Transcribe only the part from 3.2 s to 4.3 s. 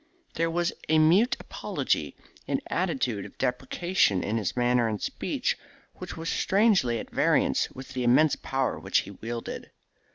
of deprecation